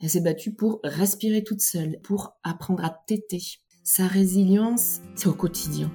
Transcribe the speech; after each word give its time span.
Elle 0.00 0.10
s'est 0.10 0.20
battue 0.20 0.54
pour 0.54 0.80
respirer 0.82 1.44
toute 1.44 1.60
seule, 1.60 2.00
pour 2.02 2.38
apprendre 2.42 2.84
à 2.84 2.90
téter. 3.06 3.42
Sa 3.84 4.06
résilience, 4.06 5.00
c'est 5.14 5.28
au 5.28 5.34
quotidien. 5.34 5.90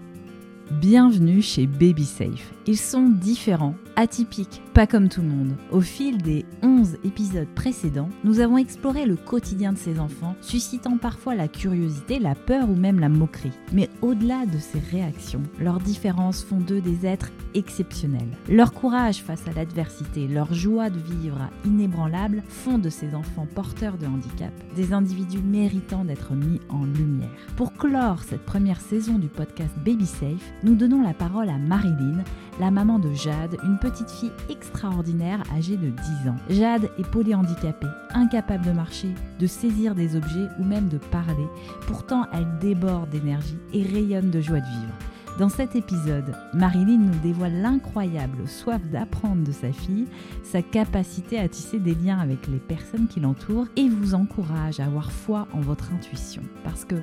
Bienvenue 0.72 1.44
chez 1.44 1.68
Baby 1.68 2.06
Safe. 2.06 2.52
Ils 2.66 2.80
sont 2.80 3.10
différents, 3.10 3.76
atypiques, 3.96 4.64
pas 4.74 4.88
comme 4.88 5.10
tout 5.10 5.22
le 5.22 5.28
monde. 5.28 5.56
Au 5.72 5.80
fil 5.80 6.18
des 6.18 6.44
11 6.64 6.98
épisodes 7.04 7.48
précédents, 7.54 8.10
nous 8.24 8.40
avons 8.40 8.58
exploré 8.58 9.06
le 9.06 9.16
quotidien 9.16 9.74
de 9.74 9.78
ces 9.78 10.00
enfants, 10.00 10.36
suscitant 10.42 10.98
parfois 10.98 11.36
la 11.36 11.48
curiosité, 11.48 12.18
la 12.18 12.34
peur 12.34 12.68
ou 12.68 12.76
même 12.76 13.00
la 13.00 13.10
moquerie. 13.10 13.52
Mais 13.72 13.92
au-delà 14.02 14.48
de 14.48 14.58
ces 14.58 14.80
réactions, 14.80 15.44
leurs 15.60 15.80
différences 15.80 16.44
font 16.44 16.60
d'eux 16.60 16.82
des 16.82 17.06
êtres 17.06 17.30
exceptionnels. 17.54 18.36
Leur 18.50 18.74
courage 18.74 19.22
face 19.22 19.48
à 19.48 19.54
l'adversité, 19.54 20.28
leur 20.28 20.52
joie 20.52 20.90
de 20.90 21.00
vivre 21.00 21.48
inébranlable 21.66 22.42
font 22.48 22.80
de 22.80 22.90
ces 22.90 23.14
enfants 23.14 23.48
porteurs 23.54 24.00
de 24.00 24.08
handicap 24.08 24.52
des 24.76 24.94
individus 24.94 25.44
méritants 25.44 26.06
d'être 26.06 26.34
mis 26.34 26.60
en 26.70 26.84
lumière. 26.84 27.30
Pour 27.56 27.74
clore 27.74 28.24
cette 28.24 28.44
première 28.44 28.82
saison 28.82 29.20
du 29.20 29.28
podcast 29.28 29.74
Baby 29.86 30.08
Safe, 30.08 30.55
nous 30.64 30.76
donnons 30.76 31.02
la 31.02 31.14
parole 31.14 31.50
à 31.50 31.58
Marilyn, 31.58 32.24
la 32.60 32.72
maman 32.72 33.00
de 33.00 33.14
Jade, 33.14 33.58
une 33.64 33.78
petite 33.80 34.10
fille 34.10 34.32
extraordinaire 34.50 35.44
âgée 35.56 35.78
de 35.78 35.90
10 35.90 36.30
ans. 36.30 36.38
Jade 36.50 36.90
est 36.98 37.10
polyhandicapée, 37.10 37.88
incapable 38.14 38.66
de 38.66 38.72
marcher, 38.72 39.14
de 39.40 39.48
saisir 39.48 39.96
des 39.96 40.16
objets 40.16 40.48
ou 40.60 40.64
même 40.64 40.88
de 40.88 40.98
parler. 40.98 41.48
Pourtant, 41.88 42.28
elle 42.34 42.48
déborde 42.60 43.10
d'énergie 43.10 43.60
et 43.74 43.84
rayonne 43.84 44.32
de 44.32 44.42
joie 44.42 44.60
de 44.60 44.66
vivre. 44.66 44.94
Dans 45.38 45.50
cet 45.50 45.76
épisode, 45.76 46.34
Marilyn 46.54 46.98
nous 46.98 47.20
dévoile 47.20 47.62
l'incroyable 47.62 48.48
soif 48.48 48.82
d'apprendre 48.90 49.44
de 49.44 49.52
sa 49.52 49.74
fille, 49.74 50.08
sa 50.44 50.62
capacité 50.62 51.38
à 51.38 51.50
tisser 51.50 51.78
des 51.78 51.94
liens 51.94 52.20
avec 52.20 52.48
les 52.48 52.58
personnes 52.58 53.10
qui 53.10 53.20
l'entourent 53.20 53.68
et 53.76 53.90
vous 53.90 54.16
encourage 54.16 54.80
à 54.80 54.86
avoir 54.86 55.12
foi 55.12 55.50
en 55.52 55.60
votre 55.60 55.92
intuition. 55.92 56.42
Parce 56.64 56.86
que, 56.86 56.96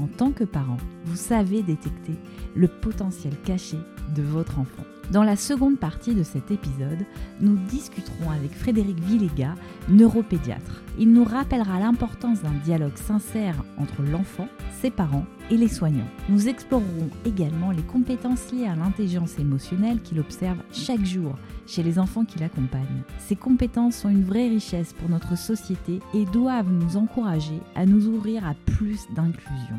en 0.00 0.08
tant 0.08 0.32
que 0.32 0.42
parent, 0.42 0.78
vous 1.04 1.14
savez 1.14 1.62
détecter 1.62 2.14
le 2.56 2.66
potentiel 2.66 3.34
caché 3.44 3.78
votre 4.22 4.58
enfant. 4.58 4.84
Dans 5.12 5.22
la 5.22 5.36
seconde 5.36 5.78
partie 5.78 6.14
de 6.14 6.24
cet 6.24 6.50
épisode, 6.50 7.04
nous 7.40 7.56
discuterons 7.68 8.30
avec 8.30 8.52
Frédéric 8.52 8.98
Villéga, 8.98 9.54
neuropédiatre. 9.88 10.82
Il 10.98 11.12
nous 11.12 11.22
rappellera 11.22 11.78
l'importance 11.78 12.42
d'un 12.42 12.54
dialogue 12.64 12.96
sincère 12.96 13.54
entre 13.78 14.02
l'enfant, 14.02 14.48
ses 14.80 14.90
parents 14.90 15.26
et 15.48 15.56
les 15.56 15.68
soignants. 15.68 16.08
Nous 16.28 16.48
explorerons 16.48 17.08
également 17.24 17.70
les 17.70 17.82
compétences 17.82 18.52
liées 18.52 18.66
à 18.66 18.74
l'intelligence 18.74 19.38
émotionnelle 19.38 20.00
qu'il 20.02 20.18
observe 20.18 20.58
chaque 20.72 21.04
jour 21.04 21.36
chez 21.68 21.84
les 21.84 22.00
enfants 22.00 22.24
qui 22.24 22.40
l'accompagnent. 22.40 23.02
Ces 23.18 23.36
compétences 23.36 23.96
sont 23.96 24.08
une 24.08 24.24
vraie 24.24 24.48
richesse 24.48 24.92
pour 24.92 25.08
notre 25.08 25.38
société 25.38 26.00
et 26.14 26.24
doivent 26.24 26.70
nous 26.70 26.96
encourager 26.96 27.60
à 27.76 27.86
nous 27.86 28.08
ouvrir 28.08 28.44
à 28.44 28.54
plus 28.66 29.06
d'inclusion. 29.14 29.76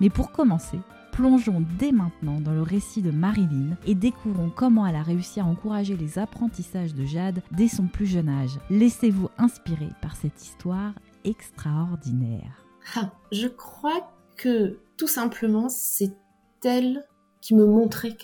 Mais 0.00 0.08
pour 0.08 0.32
commencer, 0.32 0.78
Plongeons 1.14 1.64
dès 1.78 1.92
maintenant 1.92 2.40
dans 2.40 2.54
le 2.54 2.62
récit 2.62 3.00
de 3.00 3.12
Marilyn 3.12 3.78
et 3.86 3.94
découvrons 3.94 4.50
comment 4.50 4.84
elle 4.84 4.96
a 4.96 5.02
réussi 5.04 5.38
à 5.38 5.44
encourager 5.44 5.96
les 5.96 6.18
apprentissages 6.18 6.92
de 6.92 7.04
Jade 7.04 7.40
dès 7.52 7.68
son 7.68 7.86
plus 7.86 8.06
jeune 8.06 8.28
âge. 8.28 8.58
Laissez-vous 8.68 9.28
inspirer 9.38 9.90
par 10.02 10.16
cette 10.16 10.42
histoire 10.42 10.92
extraordinaire. 11.22 12.66
Ah, 12.96 13.12
je 13.30 13.46
crois 13.46 14.12
que 14.36 14.80
tout 14.96 15.06
simplement 15.06 15.68
c'est 15.68 16.16
elle 16.64 17.06
qui 17.40 17.54
me 17.54 17.64
montrait 17.64 18.16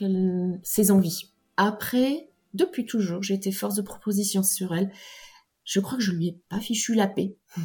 ses 0.64 0.90
envies. 0.90 1.30
Après, 1.56 2.28
depuis 2.54 2.86
toujours, 2.86 3.22
j'ai 3.22 3.34
été 3.34 3.52
force 3.52 3.76
de 3.76 3.82
proposition 3.82 4.42
sur 4.42 4.74
elle. 4.74 4.90
Je 5.62 5.78
crois 5.78 5.96
que 5.96 6.02
je 6.02 6.10
lui 6.10 6.26
ai 6.26 6.40
pas 6.48 6.58
fichu 6.58 6.94
la 6.94 7.06
paix. 7.06 7.36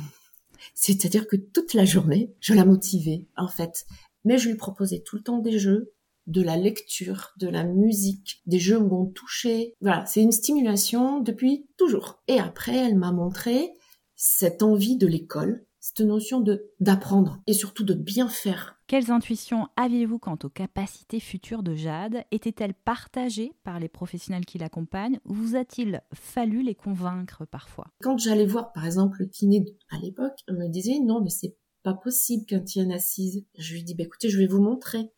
C'est-à-dire 0.75 1.27
que 1.27 1.35
toute 1.35 1.73
la 1.73 1.85
journée, 1.85 2.31
je 2.41 2.53
la 2.53 2.63
motivais, 2.63 3.25
en 3.37 3.47
fait 3.47 3.87
mais 4.25 4.37
je 4.37 4.49
lui 4.49 4.57
proposais 4.57 5.01
tout 5.05 5.15
le 5.15 5.23
temps 5.23 5.39
des 5.39 5.57
jeux, 5.57 5.93
de 6.27 6.41
la 6.41 6.57
lecture, 6.57 7.31
de 7.37 7.47
la 7.47 7.63
musique, 7.63 8.41
des 8.45 8.59
jeux 8.59 8.79
où 8.79 8.95
on 8.95 9.05
touchait. 9.05 9.73
Voilà, 9.79 10.05
c'est 10.05 10.21
une 10.21 10.31
stimulation 10.31 11.19
depuis 11.19 11.67
toujours. 11.77 12.21
Et 12.27 12.39
après, 12.39 12.75
elle 12.75 12.97
m'a 12.97 13.11
montré 13.11 13.71
cette 14.15 14.63
envie 14.63 14.97
de 14.97 15.07
l'école, 15.07 15.65
cette 15.79 16.01
notion 16.01 16.39
de 16.39 16.71
d'apprendre 16.79 17.41
et 17.45 17.53
surtout 17.53 17.83
de 17.83 17.93
bien 17.93 18.27
faire. 18.27 18.79
Quelles 18.87 19.11
intuitions 19.11 19.67
aviez-vous 19.75 20.19
quant 20.19 20.37
aux 20.43 20.49
capacités 20.49 21.19
futures 21.19 21.63
de 21.63 21.75
Jade? 21.75 22.23
Étaient-elles 22.31 22.73
partagées 22.73 23.53
par 23.63 23.79
les 23.79 23.89
professionnels 23.89 24.45
qui 24.45 24.57
l'accompagnent 24.57 25.19
ou 25.25 25.33
vous 25.33 25.55
a-t-il 25.55 26.01
fallu 26.13 26.63
les 26.63 26.75
convaincre 26.75 27.45
parfois? 27.45 27.87
Quand 28.01 28.17
j'allais 28.17 28.45
voir 28.45 28.71
par 28.73 28.85
exemple 28.85 29.17
le 29.19 29.27
kiné 29.27 29.65
à 29.91 29.97
l'époque, 29.97 30.39
on 30.49 30.53
me 30.53 30.69
disait 30.69 30.99
non 30.99 31.21
mais 31.21 31.29
c'est 31.29 31.55
pas 31.85 31.93
possible 31.93 32.45
qu'un 32.45 32.61
tienne 32.61 32.91
assise. 32.91 33.45
Je 33.57 33.73
lui 33.73 33.83
dis, 33.83 33.93
bah, 33.93 34.03
écoutez, 34.03 34.27
je 34.27 34.39
vais 34.39 34.47
vous 34.47 34.61
montrer. 34.61 35.11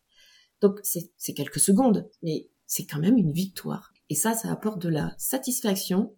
Donc, 0.60 0.80
c'est 0.82 1.34
quelques 1.34 1.60
secondes, 1.60 2.10
mais 2.22 2.50
c'est 2.66 2.84
quand 2.84 3.00
même 3.00 3.16
une 3.16 3.32
victoire. 3.32 3.94
Et 4.10 4.14
ça, 4.14 4.34
ça 4.34 4.52
apporte 4.52 4.80
de 4.80 4.90
la 4.90 5.14
satisfaction, 5.16 6.14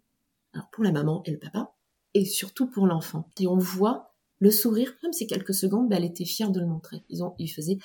alors 0.53 0.69
pour 0.71 0.83
la 0.83 0.91
maman 0.91 1.23
et 1.25 1.31
le 1.31 1.39
papa, 1.39 1.77
et 2.15 2.25
surtout 2.25 2.69
pour 2.69 2.87
l'enfant. 2.87 3.29
Et 3.39 3.47
on 3.47 3.59
voit 3.59 4.17
le 4.41 4.51
sourire, 4.51 4.93
même 5.05 5.13
ces 5.13 5.29
quelques 5.29 5.55
secondes, 5.55 5.89
bah, 5.89 5.97
elle 5.99 6.05
était 6.05 6.25
fière 6.25 6.51
de 6.51 6.59
le 6.59 6.67
montrer. 6.67 7.05
Ils 7.09 7.23
ont, 7.23 7.35
ils 7.39 7.49
faisaient, 7.49 7.79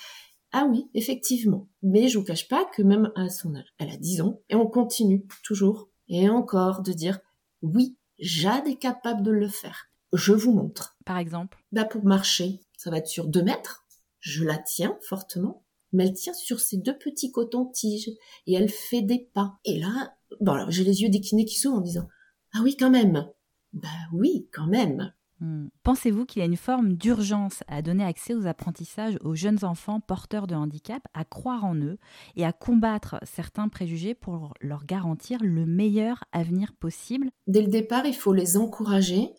ah 0.52 0.68
oui, 0.68 0.90
effectivement. 0.96 1.70
Mais 1.84 2.08
je 2.08 2.18
vous 2.18 2.24
cache 2.24 2.48
pas 2.48 2.66
que 2.66 2.82
même 2.82 3.12
à 3.16 3.30
son 3.30 3.54
âge, 3.54 3.74
elle 3.78 3.92
a 3.92 3.98
10 3.98 4.22
ans, 4.22 4.42
et 4.50 4.56
on 4.56 4.68
continue 4.68 5.28
toujours 5.44 5.90
et 6.08 6.30
encore 6.30 6.82
de 6.82 6.94
dire, 6.94 7.20
oui, 7.62 7.98
Jade 8.18 8.68
est 8.68 8.80
capable 8.80 9.22
de 9.22 9.32
le 9.32 9.50
faire 9.50 9.92
je 10.16 10.34
vous 10.34 10.54
montre. 10.54 10.95
Par 11.06 11.18
exemple? 11.18 11.64
Bah 11.72 11.86
Pour 11.86 12.04
marcher, 12.04 12.60
ça 12.78 12.90
va 12.90 12.98
être 12.98 13.08
sur 13.08 13.28
deux 13.28 13.44
mètres. 13.44 13.86
Je 14.20 14.44
la 14.44 14.58
tiens 14.58 14.98
fortement, 15.08 15.64
mais 15.94 16.08
elle 16.08 16.14
tient 16.14 16.34
sur 16.34 16.60
ses 16.60 16.78
deux 16.78 16.98
petits 16.98 17.32
cotons-tiges 17.32 18.10
et 18.48 18.54
elle 18.54 18.70
fait 18.70 19.04
des 19.04 19.30
pas. 19.34 19.60
Et 19.66 19.80
là, 19.80 20.16
bon, 20.42 20.54
alors 20.54 20.72
j'ai 20.72 20.84
les 20.84 21.04
yeux 21.04 21.10
déclinés 21.10 21.46
qui 21.46 21.60
s'ouvrent 21.60 21.78
en 21.78 21.82
disant 21.82 22.08
Ah 22.54 22.60
oui, 22.64 22.76
quand 22.76 22.90
même. 22.90 23.30
Bah 23.74 23.90
oui, 24.12 24.50
quand 24.52 24.68
même. 24.68 25.14
Hmm. 25.42 25.68
Pensez-vous 25.84 26.26
qu'il 26.26 26.40
y 26.40 26.44
a 26.44 26.46
une 26.46 26.56
forme 26.56 26.94
d'urgence 26.94 27.62
à 27.68 27.82
donner 27.82 28.06
accès 28.06 28.34
aux 28.34 28.48
apprentissages 28.48 29.18
aux 29.22 29.36
jeunes 29.36 29.66
enfants 29.66 30.00
porteurs 30.00 30.48
de 30.48 30.56
handicap, 30.56 31.06
à 31.14 31.26
croire 31.26 31.66
en 31.66 31.76
eux 31.76 31.98
et 32.38 32.46
à 32.46 32.54
combattre 32.54 33.18
certains 33.24 33.68
préjugés 33.68 34.16
pour 34.16 34.54
leur 34.62 34.86
garantir 34.86 35.40
le 35.44 35.66
meilleur 35.66 36.24
avenir 36.32 36.72
possible? 36.74 37.32
Dès 37.48 37.62
le 37.62 37.68
départ, 37.68 38.06
il 38.06 38.16
faut 38.16 38.32
les 38.32 38.56
encourager, 38.56 39.34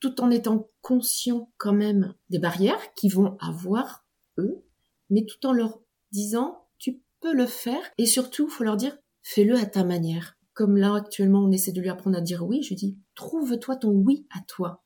tout 0.00 0.20
en 0.20 0.30
étant 0.30 0.70
conscient 0.80 1.52
quand 1.58 1.72
même 1.72 2.14
des 2.30 2.38
barrières 2.38 2.94
qu'ils 2.94 3.14
vont 3.14 3.36
avoir, 3.38 4.06
eux, 4.38 4.64
mais 5.10 5.24
tout 5.24 5.46
en 5.46 5.52
leur 5.52 5.80
disant, 6.10 6.66
tu 6.78 7.02
peux 7.20 7.34
le 7.34 7.46
faire, 7.46 7.82
et 7.98 8.06
surtout, 8.06 8.48
faut 8.48 8.64
leur 8.64 8.76
dire, 8.76 8.96
fais-le 9.22 9.56
à 9.56 9.66
ta 9.66 9.84
manière. 9.84 10.36
Comme 10.54 10.76
là, 10.76 10.94
actuellement, 10.94 11.44
on 11.44 11.52
essaie 11.52 11.72
de 11.72 11.80
lui 11.80 11.88
apprendre 11.88 12.18
à 12.18 12.20
dire 12.20 12.44
oui, 12.46 12.62
je 12.62 12.74
dis, 12.74 12.98
trouve-toi 13.14 13.76
ton 13.76 13.90
oui 13.90 14.26
à 14.30 14.40
toi. 14.48 14.82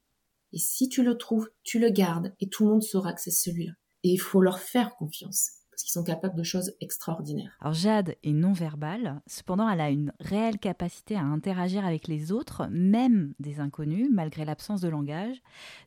Et 0.52 0.58
si 0.58 0.88
tu 0.88 1.02
le 1.02 1.16
trouves, 1.16 1.50
tu 1.62 1.78
le 1.78 1.90
gardes, 1.90 2.34
et 2.40 2.48
tout 2.48 2.64
le 2.64 2.70
monde 2.70 2.82
saura 2.82 3.12
que 3.12 3.20
c'est 3.20 3.30
celui-là. 3.30 3.72
Et 4.02 4.10
il 4.10 4.18
faut 4.18 4.40
leur 4.40 4.58
faire 4.58 4.94
confiance 4.96 5.63
parce 5.74 5.82
qu'ils 5.82 5.92
sont 5.92 6.04
capables 6.04 6.36
de 6.36 6.44
choses 6.44 6.72
extraordinaires. 6.80 7.56
Alors 7.60 7.74
Jade 7.74 8.14
est 8.22 8.32
non 8.32 8.52
verbale, 8.52 9.20
cependant 9.26 9.68
elle 9.68 9.80
a 9.80 9.90
une 9.90 10.12
réelle 10.20 10.58
capacité 10.58 11.16
à 11.16 11.22
interagir 11.22 11.84
avec 11.84 12.06
les 12.06 12.30
autres, 12.30 12.68
même 12.70 13.34
des 13.40 13.58
inconnus, 13.58 14.08
malgré 14.12 14.44
l'absence 14.44 14.80
de 14.80 14.88
langage. 14.88 15.42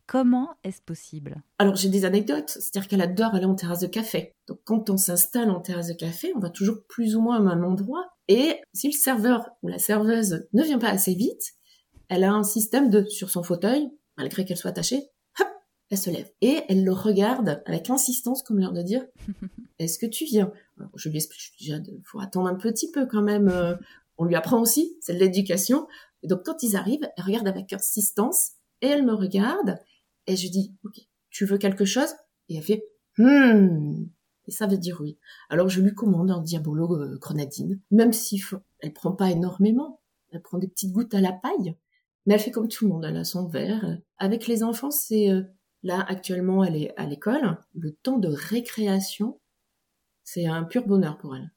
Comment 0.05 0.49
est-ce 0.65 0.81
possible? 0.81 1.41
Alors 1.57 1.75
j'ai 1.75 1.87
des 1.87 2.03
anecdotes, 2.03 2.49
c'est-à-dire 2.49 2.89
qu'elle 2.89 3.01
adore 3.01 3.33
aller 3.33 3.45
en 3.45 3.55
terrasse 3.55 3.79
de 3.79 3.87
café. 3.87 4.33
Donc 4.49 4.59
quand 4.65 4.89
on 4.89 4.97
s'installe 4.97 5.51
en 5.51 5.61
terrasse 5.61 5.87
de 5.87 5.93
café, 5.93 6.33
on 6.35 6.39
va 6.39 6.49
toujours 6.49 6.83
plus 6.89 7.15
ou 7.15 7.21
moins 7.21 7.39
au 7.39 7.43
même 7.43 7.63
endroit. 7.63 8.05
Et 8.27 8.59
si 8.73 8.87
le 8.87 8.93
serveur 8.93 9.47
ou 9.63 9.69
la 9.69 9.79
serveuse 9.79 10.47
ne 10.51 10.63
vient 10.63 10.79
pas 10.79 10.89
assez 10.89 11.13
vite, 11.13 11.53
elle 12.09 12.25
a 12.25 12.33
un 12.33 12.43
système 12.43 12.89
de, 12.89 13.05
sur 13.05 13.29
son 13.29 13.41
fauteuil, 13.41 13.89
malgré 14.17 14.43
qu'elle 14.43 14.57
soit 14.57 14.71
attachée, 14.71 15.09
elle 15.89 15.97
se 15.97 16.09
lève 16.09 16.29
et 16.41 16.63
elle 16.67 16.83
le 16.83 16.91
regarde 16.91 17.61
avec 17.65 17.89
insistance 17.89 18.43
comme 18.43 18.59
l'air 18.59 18.73
de 18.73 18.81
dire 18.81 19.05
est-ce 19.79 19.97
que 19.97 20.05
tu 20.05 20.25
viens? 20.25 20.51
Je 20.95 21.09
lui 21.09 21.17
explique 21.17 21.53
déjà 21.59 21.77
il 21.77 22.03
faut 22.03 22.19
attendre 22.19 22.47
un 22.47 22.55
petit 22.55 22.91
peu 22.91 23.05
quand 23.05 23.21
même 23.21 23.47
euh, 23.47 23.75
on 24.17 24.25
lui 24.25 24.35
apprend 24.35 24.61
aussi 24.61 24.97
c'est 25.01 25.13
de 25.13 25.19
l'éducation. 25.19 25.87
Donc 26.23 26.43
quand 26.45 26.61
ils 26.63 26.75
arrivent 26.75 27.07
elle 27.15 27.23
regarde 27.23 27.47
avec 27.47 27.71
insistance 27.73 28.51
et 28.81 28.87
elle 28.87 29.05
me 29.05 29.13
regarde 29.13 29.77
et 30.27 30.35
je 30.35 30.49
dis 30.49 30.75
ok 30.83 30.99
tu 31.29 31.45
veux 31.45 31.57
quelque 31.57 31.85
chose? 31.85 32.09
Et 32.49 32.57
elle 32.57 32.63
fait 32.63 32.83
hmm. 33.17 34.05
Et 34.47 34.51
ça 34.51 34.65
veut 34.65 34.77
dire 34.77 34.97
oui. 35.01 35.17
Alors 35.49 35.69
je 35.69 35.81
lui 35.81 35.93
commande 35.93 36.31
un 36.31 36.41
diabolo 36.41 36.95
euh, 36.95 37.17
grenadine 37.17 37.79
même 37.91 38.13
si 38.13 38.41
elle 38.79 38.93
prend 38.93 39.13
pas 39.13 39.31
énormément. 39.31 40.01
Elle 40.31 40.41
prend 40.41 40.57
des 40.57 40.67
petites 40.67 40.91
gouttes 40.91 41.13
à 41.13 41.21
la 41.21 41.31
paille. 41.31 41.75
Mais 42.25 42.33
elle 42.33 42.41
fait 42.41 42.51
comme 42.51 42.67
tout 42.67 42.85
le 42.85 42.91
monde 42.91 43.05
elle 43.05 43.15
a 43.15 43.23
son 43.23 43.47
verre. 43.47 43.99
Avec 44.17 44.47
les 44.47 44.63
enfants 44.63 44.91
c'est 44.91 45.29
euh, 45.29 45.43
Là, 45.83 46.03
actuellement, 46.07 46.63
elle 46.63 46.75
est 46.75 46.93
à 46.97 47.05
l'école. 47.05 47.57
Le 47.73 47.91
temps 47.91 48.17
de 48.17 48.29
récréation, 48.29 49.39
c'est 50.23 50.45
un 50.45 50.63
pur 50.63 50.85
bonheur 50.85 51.17
pour 51.17 51.35
elle. 51.35 51.51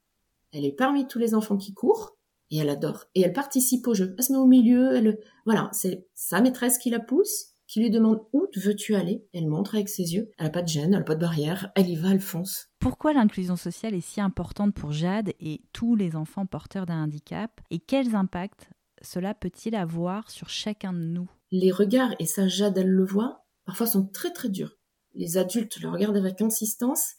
Elle 0.53 0.65
est 0.65 0.75
parmi 0.75 1.07
tous 1.07 1.19
les 1.19 1.33
enfants 1.33 1.57
qui 1.57 1.73
courent 1.73 2.17
et 2.49 2.57
elle 2.57 2.69
adore. 2.69 3.05
Et 3.15 3.21
elle 3.21 3.33
participe 3.33 3.87
au 3.87 3.93
jeu. 3.93 4.15
Elle 4.17 4.23
se 4.23 4.31
met 4.31 4.37
au 4.37 4.45
milieu. 4.45 4.95
Elle, 4.95 5.19
voilà, 5.45 5.69
c'est 5.73 6.07
sa 6.13 6.41
maîtresse 6.41 6.77
qui 6.77 6.89
la 6.89 6.99
pousse, 6.99 7.51
qui 7.67 7.79
lui 7.79 7.89
demande 7.89 8.21
où 8.33 8.47
veux-tu 8.55 8.95
aller? 8.95 9.25
Elle 9.33 9.47
montre 9.47 9.75
avec 9.75 9.87
ses 9.89 10.13
yeux. 10.13 10.29
Elle 10.37 10.45
n'a 10.45 10.51
pas 10.51 10.61
de 10.61 10.67
gêne, 10.67 10.93
elle 10.93 10.99
n'a 10.99 11.05
pas 11.05 11.15
de 11.15 11.21
barrière. 11.21 11.71
Elle 11.75 11.89
y 11.89 11.95
va, 11.95 12.09
elle 12.09 12.19
fonce. 12.19 12.67
Pourquoi 12.79 13.13
l'inclusion 13.13 13.55
sociale 13.55 13.93
est 13.93 14.01
si 14.01 14.19
importante 14.19 14.73
pour 14.73 14.91
Jade 14.91 15.31
et 15.39 15.61
tous 15.71 15.95
les 15.95 16.15
enfants 16.15 16.45
porteurs 16.45 16.85
d'un 16.85 17.03
handicap 17.03 17.61
Et 17.71 17.79
quels 17.79 18.15
impacts 18.15 18.69
cela 19.01 19.33
peut-il 19.33 19.75
avoir 19.75 20.29
sur 20.29 20.49
chacun 20.49 20.93
de 20.93 20.99
nous? 20.99 21.29
Les 21.51 21.71
regards, 21.71 22.13
et 22.19 22.25
ça 22.25 22.47
Jade 22.47 22.77
elle 22.77 22.89
le 22.89 23.05
voit, 23.05 23.40
parfois 23.65 23.87
sont 23.87 24.05
très 24.07 24.31
très 24.31 24.49
durs. 24.49 24.77
Les 25.13 25.37
adultes 25.37 25.79
le 25.81 25.89
regardent 25.89 26.17
avec 26.17 26.41
insistance, 26.41 27.15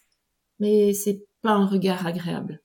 mais 0.59 0.94
c'est 0.94 1.27
pas 1.43 1.53
un 1.53 1.67
regard 1.67 2.06
agréable. 2.06 2.62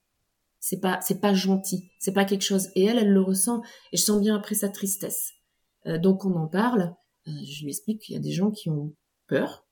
C'est 0.59 0.79
pas 0.79 0.99
c'est 1.01 1.19
pas 1.19 1.33
gentil, 1.33 1.91
c'est 1.99 2.13
pas 2.13 2.25
quelque 2.25 2.43
chose. 2.43 2.69
Et 2.75 2.85
elle, 2.85 2.97
elle 2.97 3.13
le 3.13 3.21
ressent, 3.21 3.61
et 3.91 3.97
je 3.97 4.03
sens 4.03 4.21
bien 4.21 4.35
après 4.35 4.55
sa 4.55 4.69
tristesse. 4.69 5.33
Euh, 5.85 5.97
donc 5.97 6.25
on 6.25 6.35
en 6.35 6.47
parle. 6.47 6.95
Euh, 7.27 7.31
je 7.45 7.63
lui 7.63 7.69
explique 7.69 8.01
qu'il 8.01 8.15
y 8.15 8.17
a 8.17 8.21
des 8.21 8.31
gens 8.31 8.51
qui 8.51 8.69
ont 8.69 8.93
peur 9.27 9.65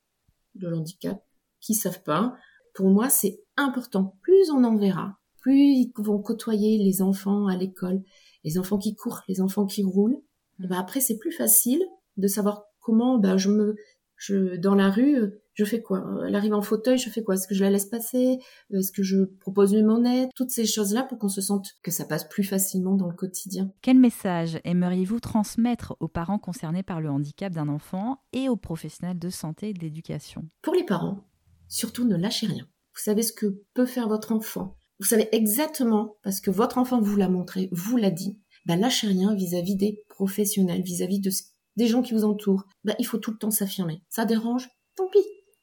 de 0.55 0.67
l'handicap, 0.67 1.23
qui 1.61 1.73
savent 1.73 2.03
pas. 2.03 2.35
Pour 2.73 2.89
moi, 2.89 3.09
c'est 3.09 3.39
important. 3.57 4.17
Plus 4.21 4.51
on 4.51 4.63
en 4.63 4.75
verra, 4.75 5.17
plus 5.39 5.73
ils 5.73 5.91
vont 5.97 6.19
côtoyer 6.19 6.77
les 6.77 7.01
enfants 7.01 7.47
à 7.47 7.55
l'école, 7.55 8.01
les 8.43 8.57
enfants 8.57 8.77
qui 8.77 8.95
courent, 8.95 9.21
les 9.27 9.41
enfants 9.41 9.65
qui 9.65 9.83
roulent. 9.83 10.21
Mmh. 10.59 10.67
Ben 10.67 10.77
après, 10.77 10.99
c'est 10.99 11.17
plus 11.17 11.31
facile 11.31 11.83
de 12.17 12.27
savoir 12.27 12.65
comment 12.79 13.17
ben, 13.17 13.37
je 13.37 13.49
me, 13.49 13.75
je, 14.17 14.55
dans 14.57 14.75
la 14.75 14.89
rue, 14.89 15.33
je 15.53 15.65
fais 15.65 15.81
quoi? 15.81 16.05
Elle 16.27 16.35
arrive 16.35 16.53
en 16.53 16.61
fauteuil, 16.61 16.97
je 16.97 17.09
fais 17.09 17.23
quoi? 17.23 17.35
Est-ce 17.35 17.47
que 17.47 17.55
je 17.55 17.63
la 17.63 17.69
laisse 17.69 17.85
passer? 17.85 18.39
Est-ce 18.73 18.91
que 18.91 19.03
je 19.03 19.23
propose 19.39 19.73
une 19.73 19.85
monnaie? 19.85 20.29
Toutes 20.35 20.49
ces 20.49 20.65
choses-là 20.65 21.03
pour 21.03 21.17
qu'on 21.17 21.29
se 21.29 21.41
sente 21.41 21.67
que 21.81 21.91
ça 21.91 22.05
passe 22.05 22.27
plus 22.27 22.43
facilement 22.43 22.95
dans 22.95 23.07
le 23.07 23.15
quotidien. 23.15 23.71
Quel 23.81 23.97
message 23.97 24.59
aimeriez-vous 24.63 25.19
transmettre 25.19 25.95
aux 25.99 26.07
parents 26.07 26.39
concernés 26.39 26.83
par 26.83 27.01
le 27.01 27.09
handicap 27.09 27.53
d'un 27.53 27.69
enfant 27.69 28.21
et 28.33 28.49
aux 28.49 28.57
professionnels 28.57 29.19
de 29.19 29.29
santé 29.29 29.69
et 29.69 29.73
de 29.73 29.79
l'éducation? 29.79 30.43
Pour 30.61 30.75
les 30.75 30.83
parents, 30.83 31.27
surtout 31.67 32.05
ne 32.05 32.17
lâchez 32.17 32.47
rien. 32.47 32.65
Vous 32.93 33.01
savez 33.01 33.23
ce 33.23 33.33
que 33.33 33.61
peut 33.73 33.85
faire 33.85 34.07
votre 34.07 34.31
enfant. 34.31 34.77
Vous 34.99 35.05
savez 35.05 35.27
exactement, 35.33 36.15
parce 36.23 36.39
que 36.39 36.51
votre 36.51 36.77
enfant 36.77 37.01
vous 37.01 37.17
l'a 37.17 37.27
montré, 37.27 37.67
vous 37.73 37.97
l'a 37.97 38.11
dit, 38.11 38.39
bah 38.65 38.77
lâchez 38.77 39.07
rien 39.07 39.35
vis-à-vis 39.35 39.75
des 39.75 40.03
professionnels, 40.07 40.81
vis-à-vis 40.81 41.19
de 41.19 41.29
des 41.75 41.87
gens 41.87 42.01
qui 42.01 42.13
vous 42.13 42.25
entourent. 42.25 42.65
Bah, 42.83 42.95
il 42.99 43.05
faut 43.05 43.17
tout 43.17 43.31
le 43.31 43.37
temps 43.37 43.51
s'affirmer. 43.51 44.01
Ça 44.09 44.25
dérange 44.25 44.69
Tant 44.95 45.09
pis 45.09 45.19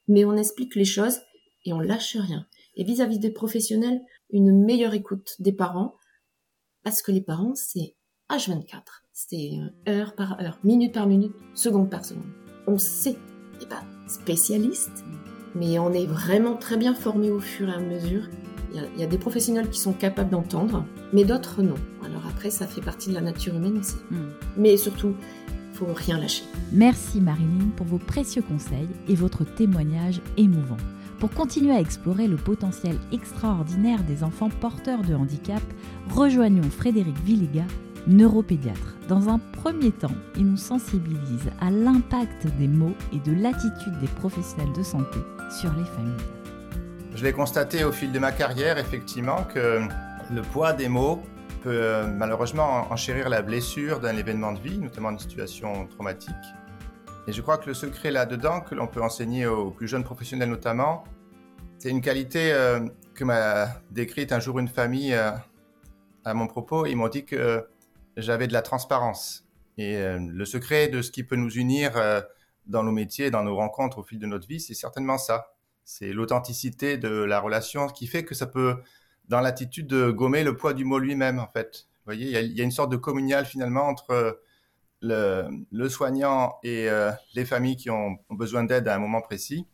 mais 0.07 0.25
on 0.25 0.35
explique 0.35 0.75
les 0.75 0.85
choses 0.85 1.19
et 1.65 1.73
on 1.73 1.79
lâche 1.79 2.17
rien. 2.17 2.45
Et 2.75 2.83
vis-à-vis 2.83 3.19
des 3.19 3.31
professionnels, 3.31 4.01
une 4.31 4.63
meilleure 4.65 4.93
écoute 4.93 5.35
des 5.39 5.53
parents, 5.53 5.95
parce 6.83 7.01
que 7.01 7.11
les 7.11 7.21
parents, 7.21 7.55
c'est 7.55 7.95
H24. 8.29 8.81
C'est 9.13 9.51
heure 9.87 10.15
par 10.15 10.41
heure, 10.41 10.59
minute 10.63 10.93
par 10.93 11.07
minute, 11.07 11.33
seconde 11.53 11.89
par 11.89 12.03
seconde. 12.03 12.31
On 12.67 12.77
sait, 12.77 13.15
n'est 13.59 13.67
pas 13.67 13.83
spécialiste, 14.07 15.05
mais 15.55 15.77
on 15.79 15.93
est 15.93 16.05
vraiment 16.05 16.57
très 16.57 16.77
bien 16.77 16.93
formé 16.93 17.29
au 17.29 17.39
fur 17.39 17.69
et 17.69 17.73
à 17.73 17.79
mesure. 17.79 18.29
Il 18.73 18.99
y, 18.99 19.03
a, 19.03 19.07
des 19.07 19.19
professionnels 19.19 19.69
qui 19.69 19.79
sont 19.79 19.93
capables 19.93 20.31
d'entendre, 20.31 20.83
mais 21.13 21.25
d'autres 21.25 21.61
non. 21.61 21.75
Alors 22.03 22.25
après, 22.25 22.49
ça 22.49 22.65
fait 22.65 22.81
partie 22.81 23.09
de 23.09 23.13
la 23.13 23.21
nature 23.21 23.53
humaine 23.53 23.77
aussi. 23.77 23.97
Hmm. 24.09 24.31
Mais 24.57 24.77
surtout, 24.77 25.13
faut 25.73 25.93
rien 25.93 26.19
lâcher. 26.19 26.43
Merci 26.71 27.19
Marilyn 27.19 27.69
pour 27.75 27.85
vos 27.85 27.97
précieux 27.97 28.41
conseils 28.41 28.89
et 29.07 29.15
votre 29.15 29.43
témoignage 29.43 30.21
émouvant. 30.37 30.77
Pour 31.19 31.31
continuer 31.31 31.73
à 31.73 31.79
explorer 31.79 32.27
le 32.27 32.35
potentiel 32.35 32.97
extraordinaire 33.11 34.03
des 34.03 34.23
enfants 34.23 34.49
porteurs 34.49 35.01
de 35.01 35.15
handicap, 35.15 35.61
rejoignons 36.09 36.69
Frédéric 36.69 37.17
Villéga, 37.23 37.63
neuropédiatre. 38.07 38.95
Dans 39.07 39.29
un 39.29 39.39
premier 39.39 39.91
temps, 39.91 40.15
il 40.35 40.45
nous 40.45 40.57
sensibilise 40.57 41.49
à 41.61 41.71
l'impact 41.71 42.47
des 42.57 42.67
mots 42.67 42.95
et 43.13 43.19
de 43.19 43.33
l'attitude 43.33 43.99
des 44.01 44.07
professionnels 44.07 44.73
de 44.73 44.83
santé 44.83 45.19
sur 45.61 45.71
les 45.73 45.85
familles. 45.85 46.25
Je 47.15 47.23
l'ai 47.23 47.31
constaté 47.31 47.83
au 47.83 47.91
fil 47.91 48.11
de 48.11 48.19
ma 48.19 48.31
carrière, 48.31 48.77
effectivement, 48.77 49.43
que 49.53 49.79
le 50.33 50.41
poids 50.41 50.73
des 50.73 50.89
mots 50.89 51.23
euh, 51.69 52.07
malheureusement 52.07 52.91
enchérir 52.91 53.29
la 53.29 53.41
blessure 53.41 53.99
d'un 53.99 54.15
événement 54.17 54.51
de 54.51 54.59
vie, 54.59 54.77
notamment 54.77 55.11
une 55.11 55.19
situation 55.19 55.87
traumatique. 55.87 56.33
Et 57.27 57.31
je 57.31 57.41
crois 57.41 57.57
que 57.57 57.67
le 57.67 57.73
secret 57.73 58.11
là-dedans, 58.11 58.61
que 58.61 58.75
l'on 58.75 58.87
peut 58.87 59.01
enseigner 59.01 59.45
aux 59.45 59.71
plus 59.71 59.87
jeunes 59.87 60.03
professionnels 60.03 60.49
notamment, 60.49 61.03
c'est 61.77 61.89
une 61.89 62.01
qualité 62.01 62.51
euh, 62.53 62.87
que 63.13 63.23
m'a 63.23 63.67
décrite 63.91 64.31
un 64.31 64.39
jour 64.39 64.59
une 64.59 64.67
famille 64.67 65.13
euh, 65.13 65.31
à 66.25 66.33
mon 66.33 66.47
propos. 66.47 66.85
Ils 66.85 66.95
m'ont 66.95 67.09
dit 67.09 67.25
que 67.25 67.67
j'avais 68.17 68.47
de 68.47 68.53
la 68.53 68.61
transparence. 68.61 69.45
Et 69.77 69.97
le 70.19 70.45
secret 70.45 70.87
de 70.87 71.01
ce 71.01 71.09
qui 71.09 71.23
peut 71.23 71.35
nous 71.35 71.49
unir 71.49 71.93
dans 72.67 72.83
nos 72.83 72.91
métiers, 72.91 73.31
dans 73.31 73.43
nos 73.43 73.55
rencontres 73.55 73.97
au 73.97 74.03
fil 74.03 74.19
de 74.19 74.27
notre 74.27 74.47
vie, 74.47 74.59
c'est 74.59 74.75
certainement 74.75 75.17
ça. 75.17 75.47
C'est 75.83 76.13
l'authenticité 76.13 76.97
de 76.97 77.09
la 77.09 77.39
relation 77.39 77.87
qui 77.87 78.05
fait 78.05 78.23
que 78.23 78.35
ça 78.35 78.45
peut 78.45 78.77
dans 79.29 79.39
l'attitude 79.41 79.87
de 79.87 80.11
gommer 80.11 80.43
le 80.43 80.55
poids 80.55 80.73
du 80.73 80.85
mot 80.85 80.99
lui-même, 80.99 81.39
en 81.39 81.47
fait. 81.47 81.87
Vous 81.97 82.05
voyez, 82.05 82.39
il 82.41 82.57
y, 82.57 82.61
a, 82.61 82.63
une 82.63 82.71
sorte 82.71 82.91
de 82.91 82.97
communal 82.97 83.45
finalement 83.45 83.87
entre 83.87 84.41
le, 85.01 85.89
soignant 85.89 86.55
et 86.63 86.89
euh, 86.89 87.11
les 87.33 87.45
familles 87.45 87.77
qui 87.77 87.89
ont, 87.89 88.17
besoin 88.29 88.63
d'aide 88.63 88.87
à 88.87 88.95
un 88.95 88.99
moment 88.99 89.21
précis, 89.21 89.67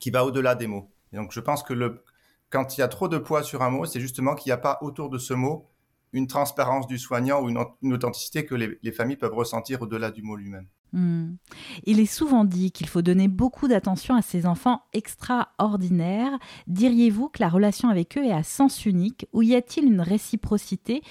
qui 0.00 0.10
va 0.10 0.24
au-delà 0.24 0.54
des 0.54 0.66
mots. 0.66 0.90
Donc, 1.12 1.32
je 1.32 1.40
pense 1.40 1.62
que 1.62 2.02
quand 2.48 2.76
il 2.76 2.80
y 2.80 2.82
a 2.82 2.88
trop 2.88 3.08
de 3.08 3.18
poids 3.18 3.42
sur 3.42 3.62
un 3.62 3.70
mot, 3.70 3.84
c'est 3.84 4.00
justement 4.00 4.34
qu'il 4.34 4.50
n'y 4.50 4.54
a 4.54 4.58
pas 4.58 4.78
autour 4.80 5.10
de 5.10 5.18
ce 5.18 5.34
mot 5.34 5.68
une 6.14 6.26
transparence 6.26 6.86
du 6.86 6.98
soignant 6.98 7.40
ou 7.42 7.48
une, 7.48 7.92
authenticité 7.92 8.44
que 8.44 8.54
les 8.54 8.92
familles 8.92 9.16
peuvent 9.16 9.34
ressentir 9.34 9.80
au-delà 9.80 10.10
du 10.10 10.22
mot 10.22 10.36
lui-même. 10.36 10.68
Hmm. 10.92 11.36
Il 11.84 12.00
est 12.00 12.06
souvent 12.06 12.44
dit 12.44 12.70
qu'il 12.70 12.88
faut 12.88 13.02
donner 13.02 13.28
beaucoup 13.28 13.66
d'attention 13.66 14.14
à 14.14 14.22
ces 14.22 14.46
enfants 14.46 14.82
extraordinaires. 14.92 16.38
Diriez-vous 16.66 17.30
que 17.30 17.42
la 17.42 17.48
relation 17.48 17.88
avec 17.88 18.18
eux 18.18 18.24
est 18.24 18.32
à 18.32 18.42
sens 18.42 18.84
unique 18.84 19.26
ou 19.32 19.42
y 19.42 19.54
a-t-il 19.54 19.86
une 19.86 20.02
réciprocité? 20.02 21.02